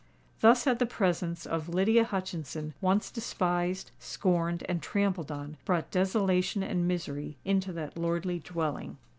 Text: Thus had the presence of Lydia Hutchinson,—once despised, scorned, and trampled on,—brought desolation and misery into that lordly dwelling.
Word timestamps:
Thus 0.39 0.63
had 0.63 0.79
the 0.79 0.87
presence 0.87 1.45
of 1.45 1.69
Lydia 1.69 2.05
Hutchinson,—once 2.05 3.11
despised, 3.11 3.91
scorned, 3.99 4.63
and 4.67 4.81
trampled 4.81 5.31
on,—brought 5.31 5.91
desolation 5.91 6.63
and 6.63 6.87
misery 6.87 7.37
into 7.45 7.71
that 7.73 7.95
lordly 7.99 8.39
dwelling. 8.39 8.97